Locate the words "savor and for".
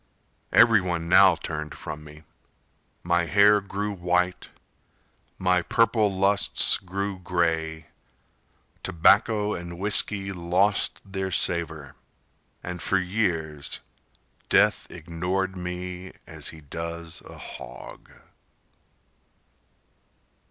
11.29-12.97